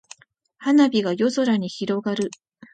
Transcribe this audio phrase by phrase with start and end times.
[0.57, 2.31] 花火が夜空に広がる。